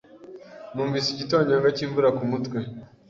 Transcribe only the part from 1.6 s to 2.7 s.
cyimvura kumutwe.